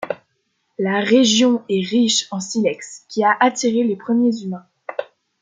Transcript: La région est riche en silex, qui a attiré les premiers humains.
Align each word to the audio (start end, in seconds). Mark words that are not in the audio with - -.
La 0.79 0.99
région 1.01 1.63
est 1.69 1.87
riche 1.87 2.25
en 2.31 2.39
silex, 2.39 3.05
qui 3.07 3.23
a 3.23 3.37
attiré 3.39 3.83
les 3.83 3.95
premiers 3.95 4.35
humains. 4.43 4.65